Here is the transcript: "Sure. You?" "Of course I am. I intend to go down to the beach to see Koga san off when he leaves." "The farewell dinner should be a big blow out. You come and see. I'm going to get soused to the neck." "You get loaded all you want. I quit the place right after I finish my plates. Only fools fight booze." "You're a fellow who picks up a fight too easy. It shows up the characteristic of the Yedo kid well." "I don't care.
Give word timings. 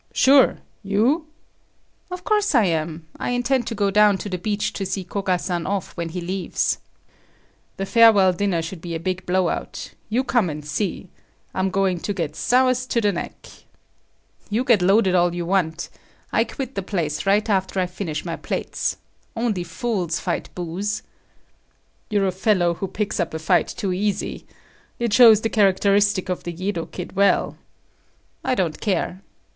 "Sure. 0.13 0.57
You?" 0.81 1.27
"Of 2.09 2.23
course 2.23 2.55
I 2.55 2.65
am. 2.65 3.07
I 3.19 3.29
intend 3.29 3.67
to 3.67 3.75
go 3.75 3.91
down 3.91 4.17
to 4.17 4.29
the 4.29 4.39
beach 4.39 4.73
to 4.73 4.83
see 4.83 5.03
Koga 5.03 5.37
san 5.37 5.67
off 5.67 5.95
when 5.95 6.09
he 6.09 6.21
leaves." 6.21 6.79
"The 7.77 7.85
farewell 7.85 8.33
dinner 8.33 8.63
should 8.63 8.81
be 8.81 8.95
a 8.95 8.99
big 8.99 9.23
blow 9.27 9.49
out. 9.49 9.91
You 10.09 10.23
come 10.23 10.49
and 10.49 10.65
see. 10.65 11.11
I'm 11.53 11.69
going 11.69 11.99
to 11.99 12.15
get 12.15 12.35
soused 12.35 12.89
to 12.89 13.01
the 13.01 13.11
neck." 13.11 13.45
"You 14.49 14.63
get 14.63 14.81
loaded 14.81 15.13
all 15.13 15.35
you 15.35 15.45
want. 15.45 15.87
I 16.31 16.45
quit 16.45 16.73
the 16.73 16.81
place 16.81 17.27
right 17.27 17.47
after 17.47 17.79
I 17.79 17.85
finish 17.85 18.25
my 18.25 18.37
plates. 18.37 18.97
Only 19.35 19.63
fools 19.63 20.19
fight 20.19 20.49
booze." 20.55 21.03
"You're 22.09 22.25
a 22.25 22.31
fellow 22.31 22.73
who 22.73 22.87
picks 22.87 23.19
up 23.19 23.35
a 23.35 23.37
fight 23.37 23.67
too 23.67 23.93
easy. 23.93 24.47
It 24.97 25.13
shows 25.13 25.41
up 25.41 25.43
the 25.43 25.49
characteristic 25.49 26.27
of 26.27 26.43
the 26.43 26.51
Yedo 26.51 26.87
kid 26.87 27.15
well." 27.15 27.55
"I 28.43 28.55
don't 28.55 28.81
care. 28.81 29.21